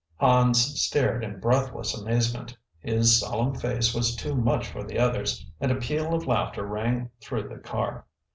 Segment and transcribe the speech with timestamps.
[0.19, 2.57] Hans stared in breathless amazement.
[2.79, 7.11] His solemn face was too much for the others, and a peal of laughter rang
[7.21, 8.07] through the car.